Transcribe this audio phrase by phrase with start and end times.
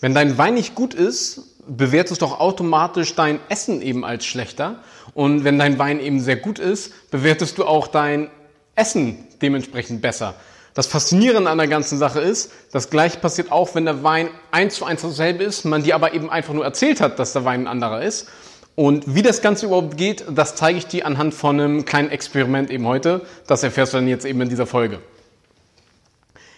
[0.00, 4.82] Wenn dein Wein nicht gut ist, bewertest doch automatisch dein Essen eben als schlechter.
[5.14, 8.30] Und wenn dein Wein eben sehr gut ist, bewertest du auch dein
[8.74, 10.34] Essen dementsprechend besser.
[10.74, 14.76] Das Faszinierende an der ganzen Sache ist, das gleiche passiert auch, wenn der Wein eins
[14.76, 17.62] zu eins dasselbe ist, man dir aber eben einfach nur erzählt hat, dass der Wein
[17.62, 18.28] ein anderer ist.
[18.76, 22.70] Und wie das Ganze überhaupt geht, das zeige ich dir anhand von einem kleinen Experiment
[22.70, 23.22] eben heute.
[23.46, 25.00] Das erfährst du dann jetzt eben in dieser Folge.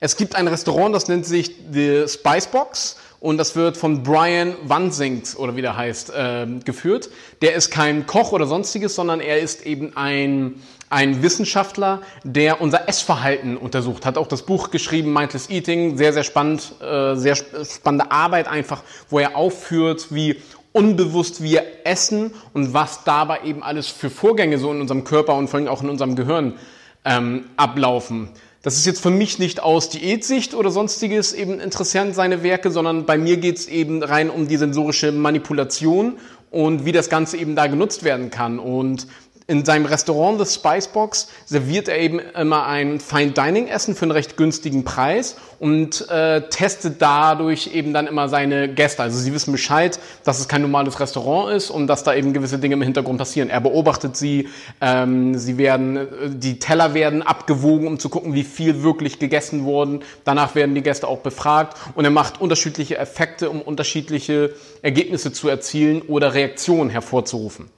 [0.00, 5.34] Es gibt ein Restaurant, das nennt sich The Spicebox und das wird von Brian Wansings
[5.34, 7.08] oder wie der heißt äh, geführt.
[7.40, 10.56] Der ist kein Koch oder sonstiges, sondern er ist eben ein
[10.90, 16.22] ein Wissenschaftler, der unser Essverhalten untersucht, hat auch das Buch geschrieben, Mindless Eating, sehr, sehr
[16.22, 20.36] spannend, äh, sehr spannende Arbeit einfach, wo er aufführt, wie
[20.72, 25.48] unbewusst wir essen und was dabei eben alles für Vorgänge so in unserem Körper und
[25.48, 26.58] vor allem auch in unserem Gehirn
[27.04, 28.28] ähm, ablaufen.
[28.64, 33.04] Das ist jetzt für mich nicht aus Diätsicht oder sonstiges eben interessant, seine Werke, sondern
[33.04, 36.14] bei mir geht es eben rein um die sensorische Manipulation
[36.50, 38.58] und wie das Ganze eben da genutzt werden kann.
[38.58, 39.06] Und
[39.46, 44.12] in seinem Restaurant The Spicebox serviert er eben immer ein Fine Dining Essen für einen
[44.12, 49.02] recht günstigen Preis und äh, testet dadurch eben dann immer seine Gäste.
[49.02, 52.58] Also sie wissen Bescheid, dass es kein normales Restaurant ist und dass da eben gewisse
[52.58, 53.50] Dinge im Hintergrund passieren.
[53.50, 54.48] Er beobachtet sie,
[54.80, 56.08] ähm, sie werden,
[56.40, 60.02] die Teller werden abgewogen, um zu gucken, wie viel wirklich gegessen wurden.
[60.24, 65.50] Danach werden die Gäste auch befragt und er macht unterschiedliche Effekte, um unterschiedliche Ergebnisse zu
[65.50, 67.73] erzielen oder Reaktionen hervorzurufen.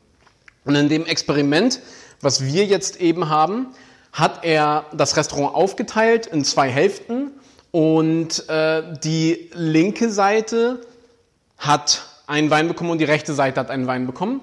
[0.67, 1.81] Und in dem Experiment,
[2.21, 3.69] was wir jetzt eben haben,
[4.13, 7.31] hat er das Restaurant aufgeteilt in zwei Hälften
[7.71, 10.81] und äh, die linke Seite
[11.57, 14.41] hat einen Wein bekommen und die rechte Seite hat einen Wein bekommen.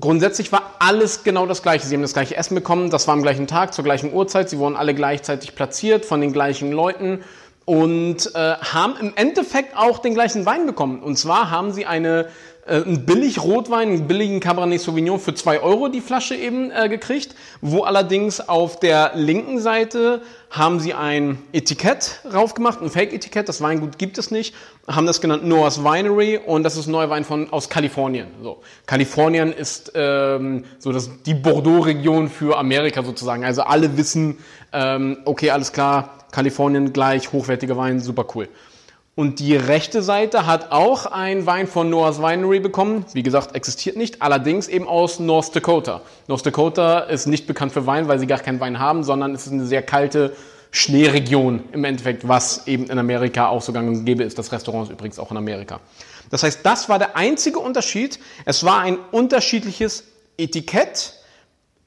[0.00, 1.86] Grundsätzlich war alles genau das Gleiche.
[1.86, 4.48] Sie haben das gleiche Essen bekommen, das war am gleichen Tag, zur gleichen Uhrzeit.
[4.48, 7.20] Sie wurden alle gleichzeitig platziert von den gleichen Leuten
[7.68, 11.02] und äh, haben im Endeffekt auch den gleichen Wein bekommen.
[11.02, 12.28] Und zwar haben sie eine
[12.66, 16.88] äh, einen billig Rotwein, einen billigen Cabernet Sauvignon für zwei Euro die Flasche eben äh,
[16.88, 23.60] gekriegt, wo allerdings auf der linken Seite haben sie ein Etikett raufgemacht, ein Fake-Etikett, das
[23.60, 24.54] Weingut gibt es nicht,
[24.86, 28.28] haben das genannt Noah's Winery und das ist Neuwein von, aus Kalifornien.
[28.42, 28.62] So.
[28.86, 33.44] Kalifornien ist ähm, so das, die Bordeaux-Region für Amerika sozusagen.
[33.44, 34.38] Also alle wissen,
[34.72, 38.48] ähm, okay, alles klar, Kalifornien gleich, hochwertiger Wein, super cool.
[39.14, 43.04] Und die rechte Seite hat auch einen Wein von Noah's Winery bekommen.
[43.14, 46.02] Wie gesagt, existiert nicht, allerdings eben aus North Dakota.
[46.28, 49.46] North Dakota ist nicht bekannt für Wein, weil sie gar keinen Wein haben, sondern es
[49.46, 50.36] ist eine sehr kalte
[50.70, 54.38] Schneeregion im Endeffekt, was eben in Amerika auch so gang und gäbe ist.
[54.38, 55.80] Das Restaurant ist übrigens auch in Amerika.
[56.30, 58.20] Das heißt, das war der einzige Unterschied.
[58.44, 60.04] Es war ein unterschiedliches
[60.36, 61.14] Etikett,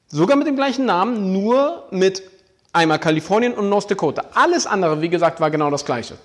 [0.08, 2.22] sogar mit dem gleichen Namen, nur mit
[2.72, 4.24] einmal Kalifornien und North Dakota.
[4.34, 6.16] Alles andere, wie gesagt, war genau das gleiche.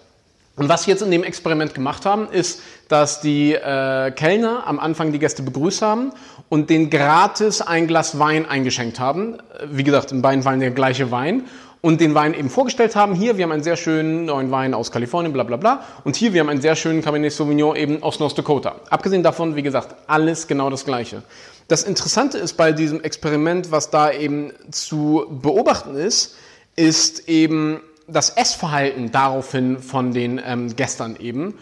[0.55, 4.79] Und was sie jetzt in dem Experiment gemacht haben, ist, dass die äh, Kellner am
[4.79, 6.11] Anfang die Gäste begrüßt haben
[6.49, 9.37] und den gratis ein Glas Wein eingeschenkt haben.
[9.69, 11.43] Wie gesagt, in beiden Weinen der gleiche Wein.
[11.87, 13.15] Und den Wein eben vorgestellt haben.
[13.15, 15.85] Hier, wir haben einen sehr schönen neuen Wein aus Kalifornien, bla bla bla.
[16.03, 18.75] Und hier, wir haben einen sehr schönen Cabernet Sauvignon eben aus North Dakota.
[18.89, 21.23] Abgesehen davon, wie gesagt, alles genau das Gleiche.
[21.69, 26.35] Das Interessante ist bei diesem Experiment, was da eben zu beobachten ist,
[26.75, 31.55] ist eben, das Essverhalten daraufhin von den ähm, Gästern eben,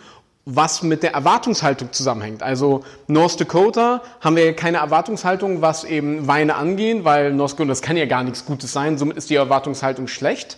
[0.46, 2.44] was mit der Erwartungshaltung zusammenhängt.
[2.44, 7.82] Also North Dakota haben wir keine Erwartungshaltung, was eben Weine angehen, weil North Dakota, das
[7.82, 10.58] kann ja gar nichts Gutes sein, somit ist die Erwartungshaltung schlecht.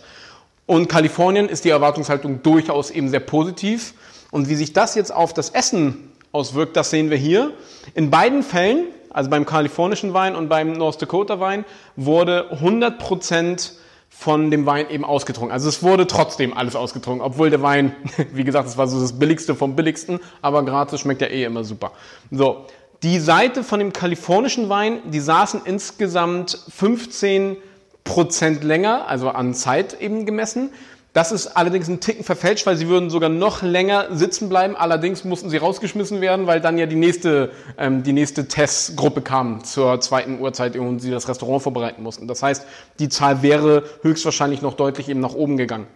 [0.66, 3.94] Und Kalifornien ist die Erwartungshaltung durchaus eben sehr positiv.
[4.30, 7.52] Und wie sich das jetzt auf das Essen auswirkt, das sehen wir hier.
[7.94, 11.64] In beiden Fällen, also beim kalifornischen Wein und beim North Dakota Wein,
[11.96, 13.72] wurde 100 Prozent
[14.08, 15.52] von dem Wein eben ausgetrunken.
[15.52, 17.94] Also es wurde trotzdem alles ausgetrunken, obwohl der Wein,
[18.32, 21.64] wie gesagt, es war so das billigste vom billigsten, aber gratis schmeckt ja eh immer
[21.64, 21.92] super.
[22.30, 22.66] So,
[23.02, 27.56] die Seite von dem kalifornischen Wein, die saßen insgesamt 15
[28.02, 30.70] Prozent länger, also an Zeit eben gemessen.
[31.18, 34.76] Das ist allerdings ein Ticken verfälscht, weil sie würden sogar noch länger sitzen bleiben.
[34.76, 39.64] Allerdings mussten sie rausgeschmissen werden, weil dann ja die nächste, ähm, die nächste Testgruppe kam
[39.64, 42.28] zur zweiten Uhrzeit und sie das Restaurant vorbereiten mussten.
[42.28, 42.64] Das heißt,
[43.00, 45.88] die Zahl wäre höchstwahrscheinlich noch deutlich eben nach oben gegangen.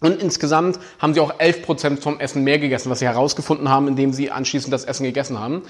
[0.00, 3.88] Und insgesamt haben sie auch 11 Prozent vom Essen mehr gegessen, was sie herausgefunden haben,
[3.88, 5.64] indem sie anschließend das Essen gegessen haben.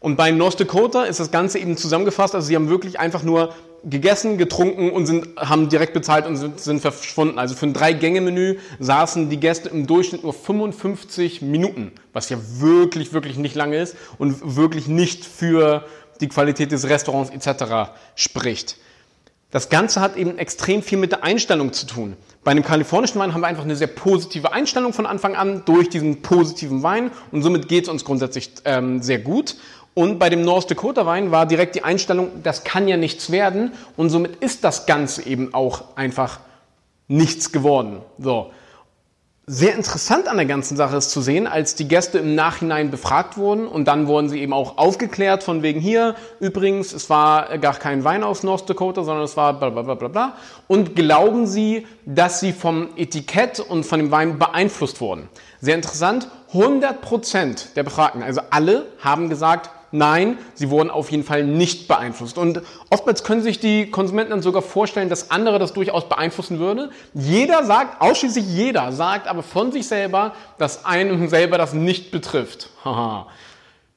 [0.00, 2.34] Und bei North Dakota ist das Ganze eben zusammengefasst.
[2.34, 6.60] Also sie haben wirklich einfach nur gegessen, getrunken und sind, haben direkt bezahlt und sind,
[6.60, 7.38] sind verschwunden.
[7.38, 13.12] Also für ein Drei-Gänge-Menü saßen die Gäste im Durchschnitt nur 55 Minuten, was ja wirklich,
[13.12, 15.84] wirklich nicht lange ist und wirklich nicht für
[16.20, 17.92] die Qualität des Restaurants etc.
[18.14, 18.76] spricht.
[19.52, 22.16] Das Ganze hat eben extrem viel mit der Einstellung zu tun.
[22.42, 25.90] Bei einem kalifornischen Wein haben wir einfach eine sehr positive Einstellung von Anfang an durch
[25.90, 29.56] diesen positiven Wein und somit geht es uns grundsätzlich ähm, sehr gut.
[29.92, 33.72] Und bei dem North Dakota Wein war direkt die Einstellung, das kann ja nichts werden
[33.98, 36.40] und somit ist das Ganze eben auch einfach
[37.06, 37.98] nichts geworden.
[38.18, 38.52] So
[39.46, 43.36] sehr interessant an der ganzen Sache ist zu sehen, als die Gäste im Nachhinein befragt
[43.36, 47.74] wurden und dann wurden sie eben auch aufgeklärt von wegen hier, übrigens, es war gar
[47.74, 50.36] kein Wein aus North Dakota, sondern es war bla bla bla bla bla.
[50.68, 55.28] Und glauben sie, dass sie vom Etikett und von dem Wein beeinflusst wurden.
[55.60, 61.44] Sehr interessant, 100% der Befragten, also alle, haben gesagt, Nein, sie wurden auf jeden Fall
[61.44, 62.38] nicht beeinflusst.
[62.38, 66.90] Und oftmals können sich die Konsumenten dann sogar vorstellen, dass andere das durchaus beeinflussen würde.
[67.12, 72.70] Jeder sagt, ausschließlich jeder sagt aber von sich selber, dass einem selber das nicht betrifft.
[72.84, 73.26] Haha.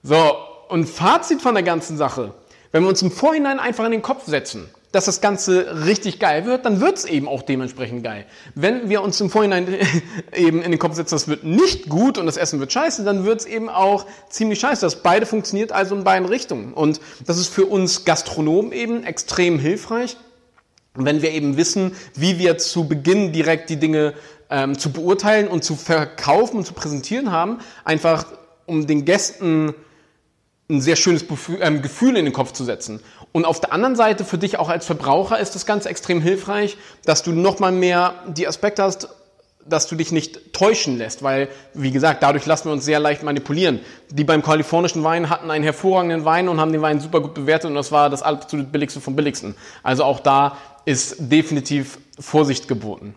[0.03, 0.35] so,
[0.67, 2.33] und Fazit von der ganzen Sache.
[2.71, 6.45] Wenn wir uns im Vorhinein einfach in den Kopf setzen, dass das Ganze richtig geil
[6.45, 8.25] wird, dann wird es eben auch dementsprechend geil.
[8.55, 9.67] Wenn wir uns im Vorhinein
[10.33, 13.25] eben in den Kopf setzen, das wird nicht gut und das Essen wird scheiße, dann
[13.25, 14.85] wird es eben auch ziemlich scheiße.
[14.85, 16.73] Das beide funktioniert also in beiden Richtungen.
[16.73, 20.15] Und das ist für uns Gastronomen eben extrem hilfreich,
[20.93, 24.13] wenn wir eben wissen, wie wir zu Beginn direkt die Dinge
[24.49, 28.27] ähm, zu beurteilen und zu verkaufen und zu präsentieren haben, einfach
[28.65, 29.73] um den Gästen
[30.69, 31.25] ein sehr schönes
[31.61, 32.99] ähm, Gefühl in den Kopf zu setzen.
[33.31, 36.77] Und auf der anderen Seite für dich auch als Verbraucher ist das Ganze extrem hilfreich,
[37.03, 39.09] dass du nochmal mehr die Aspekte hast,
[39.67, 43.23] dass du dich nicht täuschen lässt, weil, wie gesagt, dadurch lassen wir uns sehr leicht
[43.23, 43.79] manipulieren.
[44.09, 47.69] Die beim kalifornischen Wein hatten einen hervorragenden Wein und haben den Wein super gut bewertet
[47.69, 49.55] und das war das absolut billigste vom billigsten.
[49.81, 53.15] Also auch da ist definitiv Vorsicht geboten.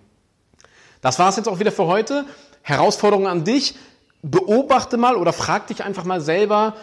[1.03, 2.25] Das war es jetzt auch wieder für heute.
[2.63, 3.75] Herausforderung an dich.
[4.23, 6.75] Beobachte mal oder frag dich einfach mal selber,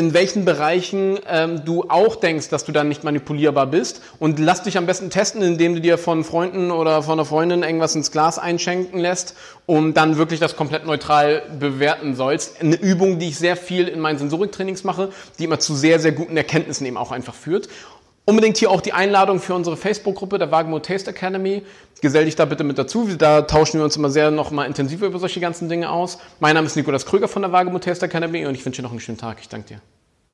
[0.00, 4.62] in welchen Bereichen ähm, du auch denkst, dass du dann nicht manipulierbar bist und lass
[4.62, 8.10] dich am besten testen, indem du dir von Freunden oder von einer Freundin irgendwas ins
[8.10, 9.34] Glas einschenken lässt,
[9.66, 12.62] um dann wirklich das komplett neutral bewerten sollst.
[12.62, 16.12] Eine Übung, die ich sehr viel in meinen Sensoriktrainings mache, die immer zu sehr, sehr
[16.12, 17.68] guten Erkenntnissen eben auch einfach führt.
[18.30, 21.64] Unbedingt hier auch die Einladung für unsere Facebook-Gruppe der Wagmo Taste Academy.
[22.00, 23.08] Gesell dich da bitte mit dazu.
[23.18, 26.16] Da tauschen wir uns immer sehr noch mal intensiver über solche ganzen Dinge aus.
[26.38, 28.92] Mein Name ist Nikolas Kröger von der Wagmo Taste Academy und ich wünsche dir noch
[28.92, 29.38] einen schönen Tag.
[29.40, 29.80] Ich danke dir.